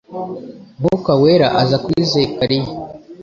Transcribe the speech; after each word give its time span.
Mwuka 0.79 1.11
Wera 1.21 1.47
aza 1.61 1.77
kuri 1.83 2.01
Zakariya, 2.11 2.71